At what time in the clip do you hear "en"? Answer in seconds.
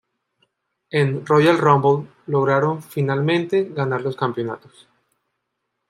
0.89-1.23